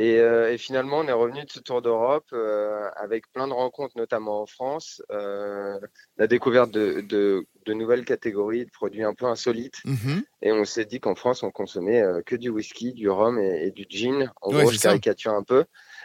[0.00, 3.96] euh, et, finalement, on est revenu de ce tour d'Europe euh, avec plein de rencontres,
[3.96, 5.78] notamment en France, euh,
[6.16, 9.84] la découverte de, de, de, nouvelles catégories de produits un peu insolites.
[9.84, 10.22] Mhm.
[10.40, 13.84] Et on s'est dit qu'en France, on consommait que du whisky, du rhum et, du
[13.88, 14.32] gin.
[14.40, 15.64] En gros, je caricature un peu,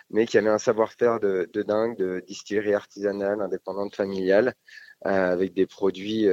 [0.09, 4.53] mais qu'il y avait un savoir-faire de, de, dingue, de distillerie artisanale, indépendante, familiale,
[5.01, 6.27] avec des produits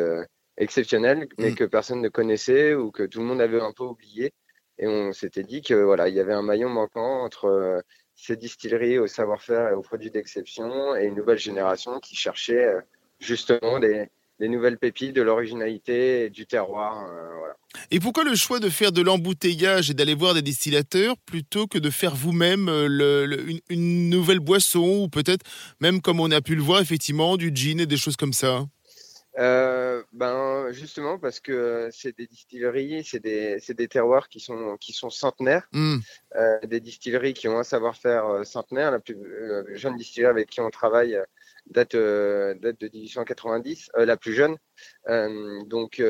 [0.57, 1.55] exceptionnels, mais mm.
[1.55, 4.33] que personne ne connaissait ou que tout le monde avait un peu oublié.
[4.79, 7.81] Et on s'était dit que voilà, il y avait un maillon manquant entre euh,
[8.17, 12.81] ces distilleries au savoir-faire et aux produits d'exception et une nouvelle génération qui cherchait euh,
[13.21, 14.09] justement des,
[14.41, 17.07] nouvelles pépites, de l'originalité du terroir.
[17.09, 17.53] Euh.
[17.91, 21.79] Et pourquoi le choix de faire de l'embouteillage et d'aller voir des distillateurs plutôt que
[21.79, 25.45] de faire vous-même une, une, nouvelle boisson ou peut-être
[25.81, 28.65] même comme on a pu le voir effectivement du gin et des choses comme ça?
[29.37, 34.93] Euh, ben justement parce que c'est des distilleries, c'est des, des, terroirs qui sont qui
[34.93, 35.97] sont centenaires, mmh.
[36.37, 38.93] euh, des distilleries qui ont un savoir-faire euh, centenaire.
[38.93, 39.17] La plus
[39.75, 41.19] jeune distillerie avec qui on travaille
[41.67, 44.57] date date de 1890, la plus jeune.
[45.67, 46.01] donc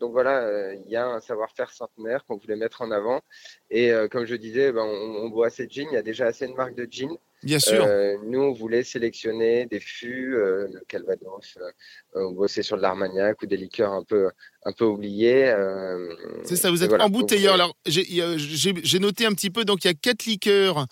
[0.00, 3.22] donc voilà, il y a un savoir-faire centenaire qu'on voulait mettre en avant.
[3.70, 5.86] Et comme je disais, ben, on, on boit assez de gin.
[5.90, 7.16] Il y a déjà assez de marques de gin.
[7.44, 7.84] Bien sûr.
[7.86, 11.70] Euh, nous, on voulait sélectionner des fûts, euh, le Calvados, euh,
[12.14, 14.30] on bossait sur de l'Armagnac ou des liqueurs un peu,
[14.64, 15.54] un peu oubliées.
[16.44, 17.54] C'est ça, vous êtes embouteilleur.
[17.54, 20.86] Alors, j'ai noté un petit peu, donc il y a quatre liqueurs,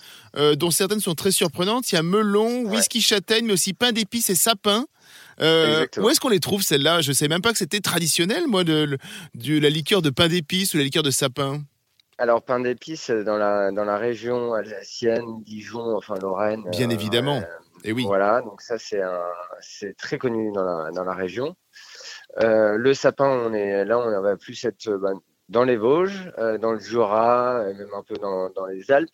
[0.57, 1.91] dont certaines sont très surprenantes.
[1.91, 4.87] Il y a melon, whisky châtaigne, mais aussi pain d'épices et sapin.
[5.39, 7.01] où est-ce qu'on les trouve celles-là?
[7.01, 8.99] Je ne sais même pas que c'était traditionnel, moi, de,
[9.35, 11.63] de, la liqueur de pain d'épices ou la liqueur de sapin.
[12.23, 16.63] Alors, pain d'épices dans la, dans la région alsacienne, Dijon, enfin Lorraine.
[16.71, 17.39] Bien euh, évidemment.
[17.83, 18.05] Et eh oui.
[18.07, 19.03] Voilà, donc ça, c'est,
[19.61, 21.57] c'est très connu dans la, dans la région.
[22.41, 25.15] Euh, le sapin, on est là, on va plus être ben,
[25.49, 29.11] dans les Vosges, euh, dans le Jura, même un peu dans, dans les Alpes.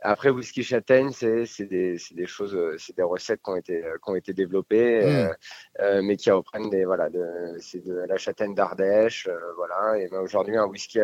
[0.00, 3.96] Après, whisky châtaigne, c'est des, des, choses, euh, c'est des recettes qui ont été, euh,
[4.02, 5.34] qui ont été développées, mm.
[5.80, 9.98] euh, mais qui reprennent des, voilà, de, c'est de la châtaigne d'Ardèche, voilà.
[9.98, 11.00] Et ben, aujourd'hui, un whisky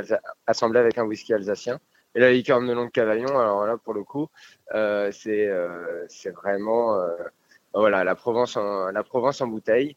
[0.47, 1.81] assemblé avec un whisky alsacien.
[2.15, 4.29] Et la liqueur de melon de Cavaillon, alors là, pour le coup,
[4.71, 5.51] c'est,
[6.09, 6.97] c'est vraiment,
[7.73, 9.97] voilà, la Provence en, la Provence en bouteille.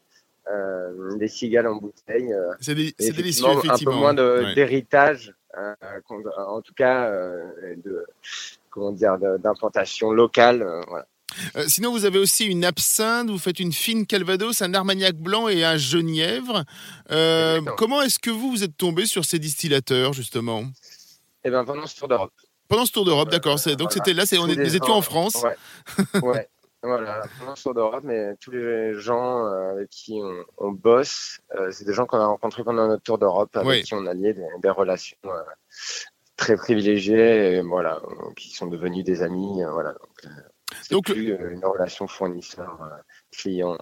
[1.14, 2.34] des cigales en bouteille.
[2.60, 3.92] c'est, délicieux, effectivement.
[4.08, 8.04] Un peu moins d'héritage, en tout cas, de,
[8.78, 10.62] comment dire, d'implantation locale.
[10.62, 10.82] Euh,
[11.56, 15.48] euh, sinon, vous avez aussi une absinthe, vous faites une fine calvados, un armagnac blanc
[15.48, 16.64] et un genièvre.
[17.10, 20.64] Euh, comment est-ce que vous, vous êtes tombé sur ces distillateurs, justement?
[21.44, 22.32] Eh bien, pendant ce tour d'Europe.
[22.68, 23.58] Pendant ce tour d'Europe, d'accord.
[23.78, 25.44] donc, c'était là, c'est, on est, nous étions en France.
[26.22, 26.48] Ouais.
[26.80, 30.20] Voilà, pendant ce tour d'Europe, mais tous les gens avec qui
[30.58, 31.40] on, bosse,
[31.72, 34.32] c'est des gens qu'on a rencontrés pendant notre tour d'Europe, avec qui on a lié
[34.62, 35.16] des, relations
[36.38, 38.00] très privilégiés, voilà,
[38.36, 39.94] qui sont devenus des amis, euh, voilà.
[40.90, 43.76] Donc, euh, plus euh, une relation fournisseur-client.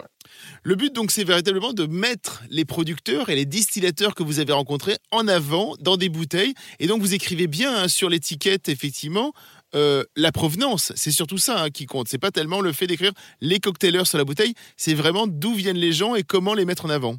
[0.62, 4.52] Le but, donc, c'est véritablement de mettre les producteurs et les distillateurs que vous avez
[4.52, 6.54] rencontrés en avant dans des bouteilles.
[6.80, 9.32] Et donc, vous écrivez bien hein, sur l'étiquette, effectivement,
[9.74, 10.94] la provenance.
[10.96, 12.08] C'est surtout ça hein, qui compte.
[12.08, 15.76] C'est pas tellement le fait d'écrire les cocktailers sur la bouteille, c'est vraiment d'où viennent
[15.76, 17.18] les gens et comment les mettre en avant.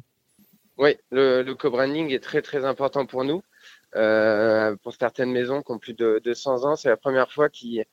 [0.78, 3.42] Oui, le, le co-branding est très très important pour nous.
[3.96, 7.84] Euh, pour certaines maisons qui ont plus de 200 ans, c'est la première fois qu'ils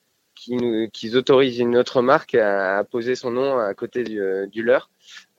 [1.14, 4.20] autorisent une autre marque à, poser son nom à côté du,
[4.52, 4.90] du leur.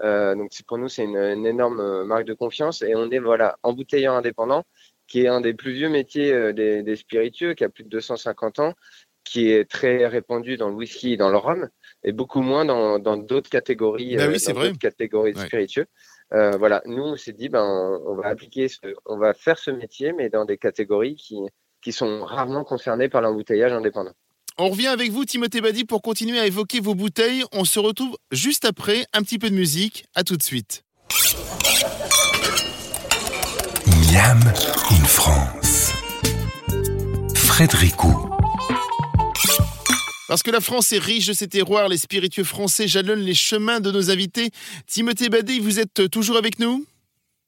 [0.02, 3.58] Euh, donc pour nous, c'est une, une, énorme marque de confiance et on est voilà
[3.64, 4.66] embouteilleur indépendant,
[5.08, 7.90] qui est un des plus vieux métiers euh, des, des spiritueux, qui a plus de
[7.90, 8.74] 250 ans,
[9.24, 11.70] qui est très répandu dans le whisky et dans le rhum,
[12.04, 15.86] et beaucoup moins dans d'autres catégories, bah oui, euh, catégories de spiritueux.
[16.34, 17.64] Euh, voilà, nous on s'est dit ben
[18.06, 21.38] on, va appliquer, ce, on va faire ce métier, mais dans des catégories qui
[21.82, 24.12] qui sont rarement concernées par l'embouteillage indépendant.
[24.58, 27.44] On revient avec vous, Timothée Badi, pour continuer à évoquer vos bouteilles.
[27.54, 30.06] On se retrouve juste après, un petit peu de musique.
[30.16, 30.84] À tout de suite.
[34.12, 34.40] Miam
[34.90, 35.94] in France.
[37.36, 38.37] Frédéricou.
[40.28, 43.80] Parce que la France est riche de ses terroirs, les spiritueux français jalonnent les chemins
[43.80, 44.52] de nos invités.
[44.86, 46.86] Timothée Badé, vous êtes toujours avec nous?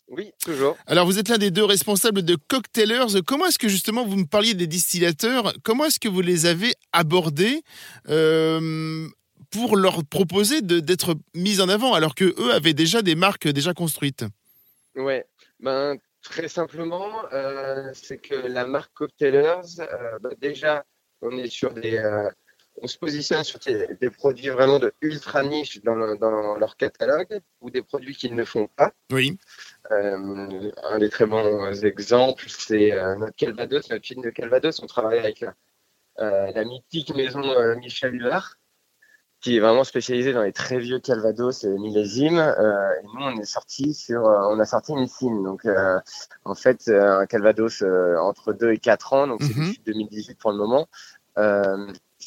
[0.07, 0.75] Oui, toujours.
[0.87, 3.21] Alors, vous êtes l'un des deux responsables de Cocktailers.
[3.27, 5.53] Comment est-ce que justement vous me parliez des distillateurs?
[5.63, 7.61] Comment est-ce que vous les avez abordés
[8.07, 9.07] euh,
[9.51, 13.73] pour leur proposer d'être mis en avant alors que eux avaient déjà des marques déjà
[13.73, 14.25] construites?
[14.95, 15.25] Ouais,
[15.59, 20.83] ben très simplement, euh, c'est que la marque Cocktailers, euh, ben, déjà,
[21.21, 21.99] on est sur des
[22.81, 27.81] on se positionne sur des, produits vraiment de ultra niche dans, leur catalogue ou des
[27.81, 28.91] produits qu'ils ne font pas.
[29.11, 29.37] Oui.
[29.91, 34.79] Euh, un des très bons exemples, c'est euh, notre Calvados, notre film de Calvados.
[34.81, 37.41] On travaille avec euh, la mythique maison
[37.77, 38.57] Michel Hullard,
[39.41, 42.39] qui est vraiment spécialisée dans les très vieux Calvados et millésimes.
[42.39, 45.43] et nous, on est sorti sur, on a sorti une sim.
[45.43, 45.67] Donc,
[46.45, 49.67] en fait, un Calvados entre 2 et 4 ans, donc c'est mhm.
[49.69, 50.87] depuis 2018 pour le moment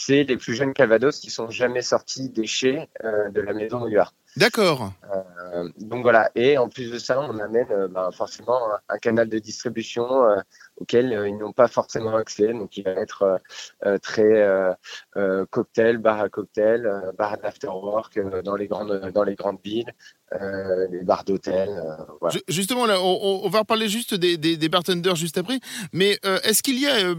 [0.04, 3.86] c'est les plus jeunes Calvados qui sont jamais sortis des chais euh, de la maison
[3.86, 4.14] York.
[4.36, 4.92] D'accord.
[5.14, 9.28] Euh, donc voilà, et en plus de ça, on amène euh, bah, forcément un, canal
[9.28, 10.08] de distribution
[10.76, 13.40] auquel ils n'ont pas forcément accès, donc il va être
[14.00, 14.46] très
[15.50, 19.92] cocktail, bar à cocktail, bar d'afterwork dans les grandes dans les grandes villes,
[20.32, 21.68] les bars d'hôtel.
[22.20, 22.38] Voilà.
[22.48, 25.58] Justement, là, on, va reparler juste des, des, des bartenders juste après,
[25.92, 27.14] mais est-ce qu'il y a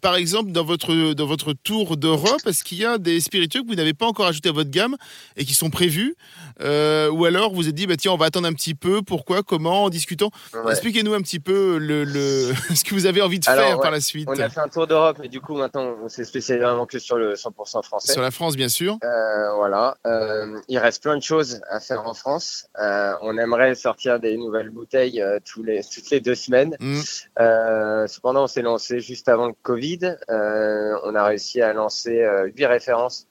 [0.00, 3.68] par exemple, dans votre, dans votre tour d'Europe, est-ce qu'il y a des spiritueux que
[3.68, 4.96] vous n'avez pas encore ajoutés à votre gamme
[5.36, 6.16] et qui sont prévus
[6.60, 9.02] euh, Ou alors vous vous êtes dit, bah, tiens, on va attendre un petit peu,
[9.02, 10.30] pourquoi, comment, en discutant
[10.68, 14.00] Expliquez-nous un petit peu le, le, ce que vous avez envie de faire par la
[14.00, 14.28] suite.
[14.30, 16.98] On a fait un tour d'Europe, mais du coup, maintenant, on s'est spécialisé vraiment que
[16.98, 18.12] sur le 100% français.
[18.12, 18.98] Sur la France, bien sûr.
[19.04, 19.96] Euh, voilà.
[20.06, 22.68] Euh, il reste plein de choses à faire en France.
[22.76, 26.76] on aimerait sortir des nouvelles bouteilles tous les, toutes les deux semaines.
[26.80, 28.06] Mm.
[28.06, 29.85] cependant, on s'est lancé juste avant le Covid.
[30.30, 33.26] Euh, on a réussi à lancer euh, huit références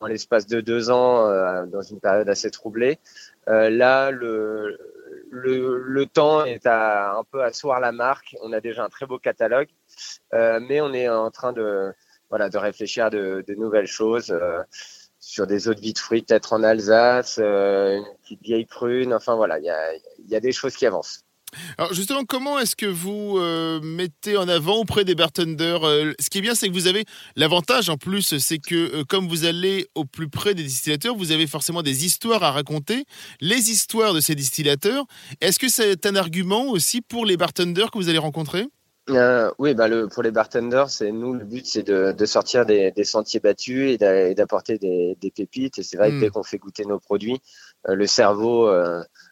[0.00, 2.98] en l'espace de deux ans euh, dans une période assez troublée.
[3.46, 4.78] là, le,
[6.12, 8.36] temps est à, un peu asseoir la marque.
[8.42, 9.68] On a déjà un très beau catalogue,
[10.32, 11.92] mais on est en train de,
[12.30, 14.38] voilà, de réfléchir à de, nouvelles choses
[15.20, 19.12] sur des eaux de de fruits, peut-être en Alsace, une petite vieille prune.
[19.12, 19.64] Enfin voilà, il
[20.28, 21.24] y a, des choses qui avancent.
[21.78, 26.30] Alors justement, comment est-ce que vous euh, mettez en avant auprès des bartenders euh, Ce
[26.30, 27.04] qui est bien, c'est que vous avez
[27.36, 31.32] l'avantage en plus, c'est que euh, comme vous allez au plus près des distillateurs, vous
[31.32, 33.04] avez forcément des histoires à raconter,
[33.40, 35.04] les histoires de ces distillateurs.
[35.40, 38.66] Est-ce que c'est un argument aussi pour les bartenders que vous allez rencontrer?
[39.58, 42.90] Oui, bah le, pour les bartenders, c'est nous le but, c'est de, de, sortir des,
[42.90, 45.78] des, sentiers battus et d'apporter des, des, pépites.
[45.78, 46.20] Et c'est vrai que hmm.
[46.20, 47.40] dès qu'on fait goûter nos produits,
[47.84, 48.68] le cerveau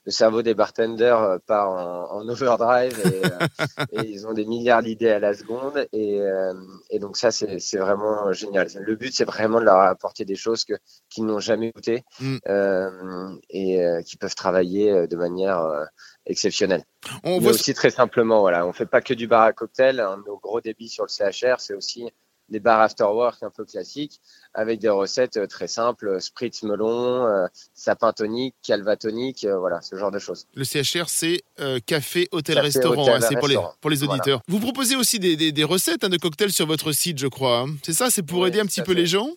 [0.07, 1.71] le cerveau des bartenders euh, part
[2.13, 3.47] en, overdrive euh,
[3.93, 6.55] et, ils ont des milliards d'idées à la seconde et, euh,
[6.91, 8.69] et donc ça c'est vraiment génial.
[8.81, 13.39] Le but c'est vraiment de leur apporter des choses qu'ils n'ont jamais goûté mm.
[13.51, 15.87] et qui peuvent travailler de manière
[16.25, 16.85] exceptionnelle.
[17.25, 19.97] On voit aussi très simplement voilà, on fait pas que du bar à cocktail.
[20.25, 22.09] nos gros débits sur le CHR c'est aussi
[22.49, 24.21] des bars afterwork un peu classiques
[24.55, 29.81] avec des recettes euh, très simples, euh, spritz melon, euh, sapin tonique, calva tonique, voilà,
[29.83, 30.47] ce genre de choses.
[30.55, 31.43] Le CHR, c'est
[31.87, 34.41] café, hôtel, restaurant, hein, c'est pour les, pour les auditeurs.
[34.49, 37.61] Vous proposez aussi des, des, recettes hein, de cocktails sur votre site, je crois.
[37.61, 37.77] Hein.
[37.83, 39.29] C'est ça, c'est pour aider un petit peu les gens?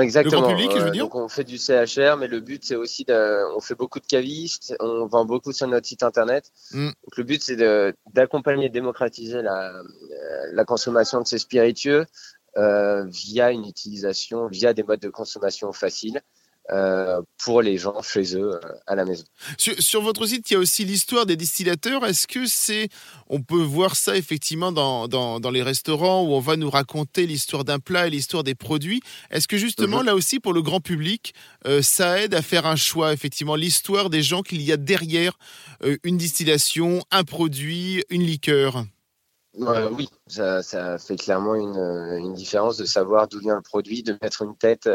[0.00, 0.40] Exactement.
[0.40, 1.04] Le grand public, je veux dire?
[1.04, 4.06] Donc on fait du CHR, mais le but c'est aussi de, on fait beaucoup de
[4.06, 6.50] cavistes, on vend beaucoup sur notre site internet.
[6.72, 6.86] Mm.
[6.86, 7.56] Donc le but c'est
[8.12, 9.72] d'accompagner, démocratiser la,
[10.52, 12.06] la consommation de ces spiritueux
[12.56, 16.22] via une utilisation, via des modes de consommation faciles.
[16.70, 19.24] euh, pour les gens chez eux euh, à la maison.
[19.58, 22.06] Sur, votre site, il y a aussi l'histoire des distillateurs.
[22.06, 22.88] Est-ce que c'est,
[23.28, 27.64] on peut voir ça effectivement dans, dans, les restaurants où on va nous raconter l'histoire
[27.64, 29.02] d'un plat et l'histoire des produits?
[29.30, 30.06] Est-ce que justement mhm.
[30.06, 31.34] là aussi pour le grand public,
[31.66, 35.38] euh, ça aide à faire un choix effectivement l'histoire des gens qu'il y a derrière
[36.02, 38.86] une distillation, un produit, une liqueur?
[39.56, 41.76] Oui, ça, ça, fait clairement une,
[42.18, 44.88] une, différence de savoir d'où vient le produit, de mettre une tête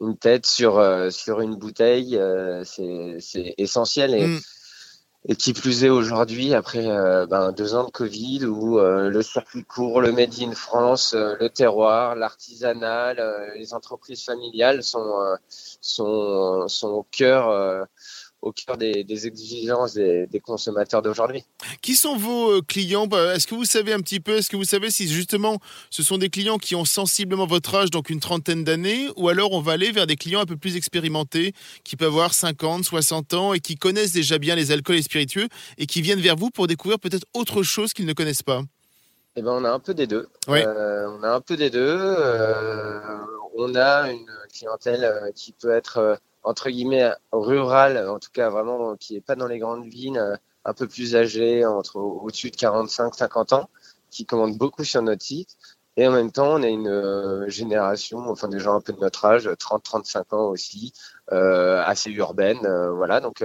[0.00, 4.14] une tête sur, euh, sur une bouteille, euh, c'est essentiel.
[4.14, 4.40] Et, mm.
[5.28, 9.64] et, qui plus est aujourd'hui, après euh, ben, deux ans de Covid, où le circuit
[9.64, 13.14] court, le Made in France, le terroir, l'artisanat,
[13.54, 17.86] les entreprises familiales sont, sont, sont au cœur
[18.42, 21.44] au cœur des, exigences des, consommateurs d'aujourd'hui.
[21.82, 23.06] Qui sont vos euh, clients?
[23.06, 25.58] Bah, Est-ce que vous savez un petit peu, est-ce que vous savez si justement
[25.90, 29.52] ce sont des clients qui ont sensiblement votre âge, donc une trentaine d'années, ou alors
[29.52, 31.52] on va aller vers des clients un peu plus expérimentés,
[31.84, 35.48] qui peuvent avoir 50, 60 ans et qui connaissent déjà bien les alcools et spiritueux
[35.78, 38.62] et qui viennent vers vous pour découvrir peut-être autre chose qu'ils ne connaissent pas?
[39.36, 40.28] Eh ben, on a un peu des deux.
[40.48, 41.96] Euh, on a un peu des deux.
[41.98, 43.00] Euh,
[43.56, 49.16] on a une clientèle qui peut être entre guillemets rural, en tout cas vraiment qui
[49.16, 53.54] est pas dans les grandes villes, euh, un peu plus âgé, entre au-dessus de 45-50
[53.54, 53.70] ans,
[54.10, 55.56] qui commandent beaucoup sur notre site.
[55.96, 59.00] Et en même temps, on a une euh, génération, enfin des gens un peu de
[59.00, 60.92] notre âge, 30-35 ans aussi,
[61.32, 62.60] euh, assez urbaine,
[62.94, 63.20] voilà.
[63.20, 63.44] Donc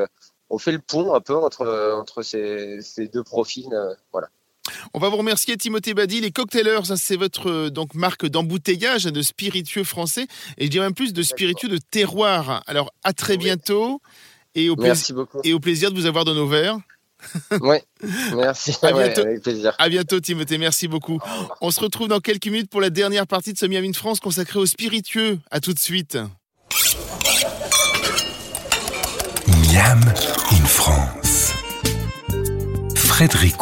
[0.50, 3.74] on fait le pont un peu entre entre ces, ces deux profils,
[4.12, 4.30] voilà.
[4.94, 6.22] On va vous remercier Timothée Badi.
[6.22, 10.94] Les Cocktailers, c'est votre euh, donc marque d'embouteillage de spiritueux français et je dirais même
[10.94, 12.64] plus de spiritueux de terroir.
[12.68, 14.02] Alors à très bientôt
[14.56, 16.78] et au, plaisir, et au plaisir de vous avoir dans nos verres.
[17.62, 17.78] Oui,
[18.36, 18.76] merci.
[18.82, 19.22] à bientôt.
[19.22, 19.74] avec plaisir.
[19.80, 21.20] À bientôt Timothée, merci beaucoup.
[21.62, 24.60] On se retrouve dans quelques minutes pour la dernière partie de ce Miami France consacrée
[24.60, 25.40] aux spiritueux.
[25.50, 26.18] À tout de suite.
[29.48, 30.02] Miam
[30.52, 31.54] in France.
[32.96, 33.56] Frédéric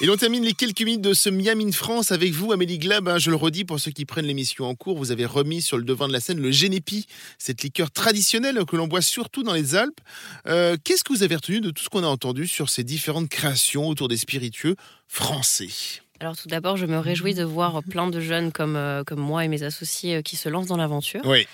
[0.00, 3.08] et l'on termine les quelques minutes de ce Miami in France avec vous, Amélie Glab.
[3.08, 5.76] Hein, je le redis pour ceux qui prennent l'émission en cours, vous avez remis sur
[5.76, 7.06] le devant de la scène le Génépi,
[7.38, 10.00] cette liqueur traditionnelle que l'on boit surtout dans les Alpes.
[10.46, 13.28] Euh, qu'est-ce que vous avez retenu de tout ce qu'on a entendu sur ces différentes
[13.28, 14.76] créations autour des spiritueux
[15.08, 15.68] français?
[16.20, 19.44] Alors tout d'abord, je me réjouis de voir plein de jeunes comme, euh, comme moi
[19.44, 21.22] et mes associés euh, qui se lancent dans l'aventure.
[21.24, 21.46] Oui.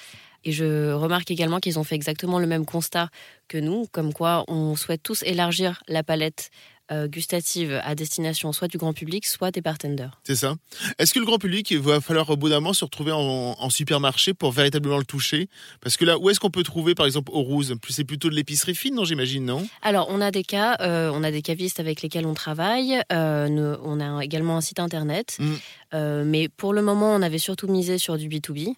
[0.44, 3.09] Et je remarque également qu'ils ont fait exactement le même constat
[3.48, 6.50] que nous, comme quoi on souhaite tous élargir la palette
[6.92, 10.20] euh, gustative à destination soit du grand public, soit des bartenders.
[10.23, 10.57] C'est ça.
[10.99, 13.70] Est-ce que le grand public, il va falloir au bout d'un moment se retrouver en,
[13.70, 15.49] supermarché pour véritablement le toucher?
[15.81, 18.35] Parce que là, où est-ce qu'on peut trouver, par exemple, au Rouge C'est plutôt de
[18.35, 19.66] l'épicerie fine, non J'imagine, non?
[19.81, 23.01] Alors, on a des cas, euh, on a des cavistes avec lesquels on travaille.
[23.11, 25.38] Euh, on a également un site internet.
[25.40, 26.23] Mm.
[26.25, 28.75] mais pour le moment, on avait surtout misé sur du B2B.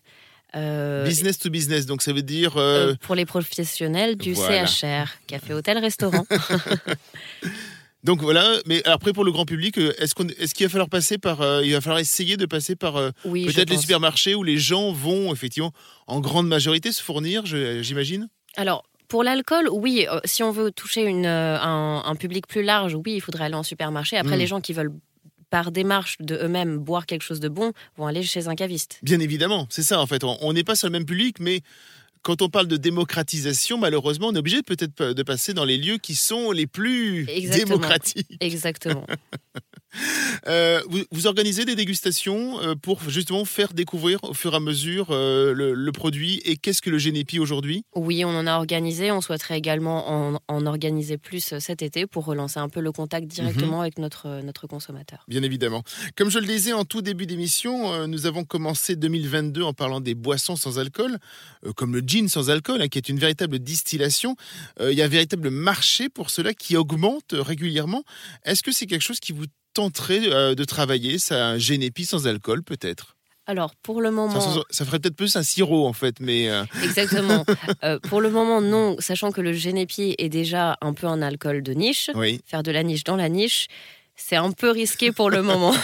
[1.04, 2.52] business to business, donc ça veut dire...
[3.00, 6.24] pour les professionnels, du CHR, café, hôtel, restaurant.
[8.06, 11.18] Donc voilà, mais après pour le grand public, euh, est-ce qu'il est va falloir passer
[11.18, 14.58] par, euh, il va falloir essayer de passer par euh, peut-être les supermarchés où les
[14.58, 15.72] gens vont effectivement
[16.06, 18.28] en grande majorité se fournir, j'imagine?
[18.56, 20.06] Alors pour l'alcool, oui.
[20.24, 24.16] Si on veut toucher une, un, public plus large, oui, il faudrait aller en supermarché.
[24.16, 24.38] Après, hmm.
[24.38, 24.92] les gens qui veulent
[25.50, 28.98] par démarche de eux-mêmes boire quelque chose de bon vont aller chez un caviste.
[29.02, 30.22] Bien évidemment, c'est ça en fait.
[30.22, 31.62] On n'est pas sur le même public, mais
[32.26, 35.98] quand on parle de démocratisation, malheureusement, on est obligé peut-être de passer dans les lieux
[35.98, 38.36] qui sont les plus démocratiques.
[38.40, 39.06] Exactement.
[40.46, 40.80] Euh,
[41.10, 45.52] vous, organisez des dégustations euh, pour justement faire découvrir au fur et à mesure euh,
[45.54, 46.40] le, produit.
[46.44, 47.84] Et qu'est-ce que le Génépi aujourd'hui?
[47.94, 49.10] Oui, on en a organisé.
[49.10, 53.76] On souhaiterait également en, organiser plus cet été pour relancer un peu le contact directement
[53.76, 53.80] mhm.
[53.80, 55.24] avec notre, notre consommateur.
[55.28, 55.82] Bien évidemment.
[56.16, 60.14] Comme je le disais en tout début d'émission, nous avons commencé 2022 en parlant des
[60.14, 61.18] boissons sans alcool,
[61.76, 64.36] comme le gin sans alcool, hein, qui est une véritable distillation.
[64.80, 68.02] Il y a un véritable marché pour cela qui augmente régulièrement.
[68.44, 72.62] Est-ce que c'est quelque chose qui vous tenterait euh, de travailler ça, génépi sans alcool,
[72.62, 73.12] peut-être
[73.48, 74.64] alors, pour le moment.
[74.72, 76.50] Ça, ferait peut-être plus un sirop, en fait, mais.
[76.50, 77.44] Euh, Exactement.
[77.84, 81.62] Euh, pour le moment, non, sachant que le génépi est déjà un peu un alcool
[81.62, 82.10] de niche.
[82.44, 83.68] Faire de la niche dans la niche,
[84.16, 85.74] c'est un peu risqué pour le moment.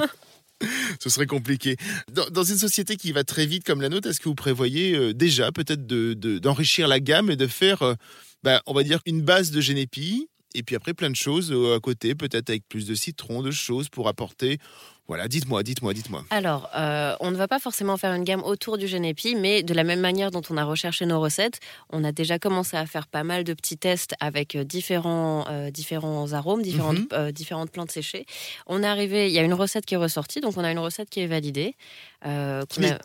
[1.00, 1.76] Ce serait compliqué.
[2.10, 5.52] Dans, une société qui va très vite comme la nôtre, est-ce que vous prévoyez déjà
[5.52, 7.94] peut-être d'enrichir la gamme et de faire,
[8.42, 11.76] bah, on va dire, une base de génépi et puis après plein de choses euh,
[11.76, 14.58] à côté, peut-être avec plus de citron, de choses pour apporter
[15.06, 16.24] Voilà, dites-moi, dites-moi, dites-moi.
[16.30, 19.72] Alors, euh, on ne va pas forcément faire une gamme autour du Genepi, mais de
[19.72, 23.06] la même manière dont on a recherché nos recettes, on a déjà commencé à faire
[23.06, 27.30] pas mal de petits tests avec euh, différents, euh, différents arômes, différentes, mhm.
[27.30, 28.26] différentes plantes séchées.
[28.66, 30.80] On est arrivé, il y a une recette qui est ressortie, donc on a une
[30.80, 31.76] recette qui est validée.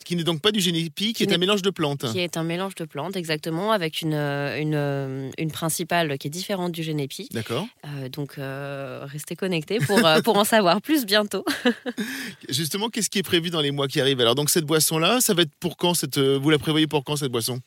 [0.04, 2.12] Qui n'est donc pas du Genepi, qui, est un mélange de plantes.
[2.12, 6.72] Qui est un mélange de plantes, exactement, avec une, une, une principale qui est différente
[6.72, 7.30] du Genepi.
[7.32, 7.68] D'accord.
[8.12, 11.46] donc, restez connectés pour, pour en savoir plus bientôt.
[12.50, 14.22] Justement, qu'est-ce qui est prévu dans les mois qui arrivent?
[14.22, 17.04] Alors, donc cette boisson-là, ça va être pour quand cette, euh, Vous la prévoyez pour
[17.04, 17.60] quand cette boisson?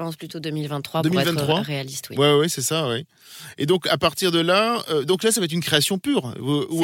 [0.00, 2.08] Pense plutôt 2023, 2023 pour être réaliste.
[2.08, 3.04] Oui, ouais, ouais, c'est ça, oui.
[3.58, 6.32] Et donc à partir de là, euh, donc là, ça va être une création pure.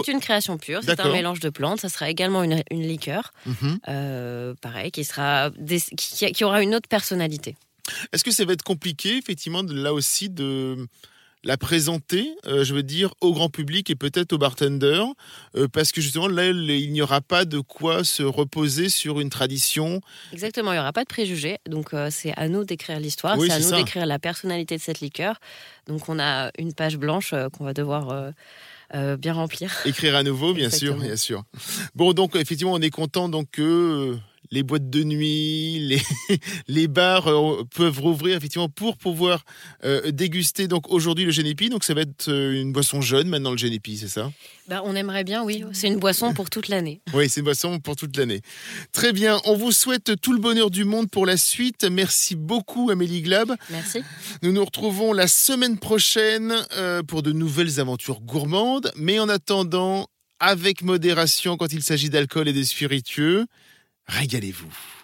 [0.04, 0.80] C'est une création pure.
[0.84, 1.80] C'est un mélange de plantes.
[1.80, 3.78] Ça sera également une, liqueur, mhm.
[3.88, 5.50] euh, pareil, qui sera
[5.96, 7.56] qui, qui, aura une autre personnalité.
[8.12, 10.86] Est-ce que ça va être compliqué, effectivement, là aussi de
[11.46, 15.06] la présenter, euh, je veux dire, au grand public et peut-être aux bartenders,
[15.54, 19.30] euh, parce que justement là, il n'y aura pas de quoi se reposer sur une
[19.30, 20.00] tradition.
[20.32, 23.52] Exactement, il n'y aura pas de préjugés, donc euh, c'est à nous d'écrire l'histoire, c'est
[23.52, 25.38] à nous d'écrire la personnalité de cette liqueur.
[25.86, 28.32] Donc on a une page blanche qu'on va devoir...
[29.18, 29.72] bien remplir.
[29.84, 31.42] Écrire à nouveau, bien sûr, bien sûr.
[31.94, 34.16] Bon, donc effectivement, on est content donc que
[34.50, 36.00] les boîtes de nuit, les,
[36.68, 39.44] les bars euh, peuvent rouvrir effectivement pour pouvoir
[39.84, 41.68] euh, déguster donc aujourd'hui le Génépi.
[41.68, 44.30] Donc ça va être euh, une boisson jeune maintenant le Génépi, c'est ça?
[44.68, 45.64] Bah, On aimerait bien, oui.
[45.72, 47.00] C'est une boisson pour toute l'année.
[47.14, 48.40] oui, c'est une boisson pour toute l'année.
[48.92, 49.40] Très bien.
[49.44, 51.84] On vous souhaite tout le bonheur du monde pour la suite.
[51.84, 53.54] Merci beaucoup Amélie Glab.
[53.70, 54.02] Merci.
[54.42, 56.54] Nous nous retrouvons la semaine prochaine
[57.06, 58.90] pour de nouvelles aventures gourmandes.
[58.96, 60.08] Mais en attendant,
[60.40, 63.46] avec modération quand il s'agit d'alcool et de spiritueux.
[64.08, 64.95] Régalez-vous.